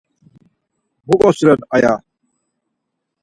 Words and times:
Muǩos 1.07 1.37
ren 1.45 1.59
aya? 1.75 1.93